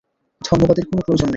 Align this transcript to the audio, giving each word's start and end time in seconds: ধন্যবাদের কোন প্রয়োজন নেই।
ধন্যবাদের 0.41 0.85
কোন 0.85 0.99
প্রয়োজন 0.99 1.21
নেই। 1.21 1.29